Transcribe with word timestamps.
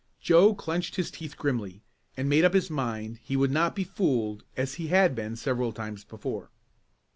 Joe 0.19 0.55
clenched 0.55 0.95
his 0.95 1.11
teeth 1.11 1.37
grimly 1.37 1.83
and 2.17 2.27
made 2.27 2.43
up 2.43 2.55
his 2.55 2.71
mind 2.71 3.19
he 3.21 3.35
would 3.37 3.51
not 3.51 3.75
be 3.75 3.83
fooled 3.83 4.43
as 4.57 4.73
he 4.81 4.87
had 4.87 5.13
been 5.13 5.35
several 5.35 5.71
times 5.71 6.03
before. 6.03 6.49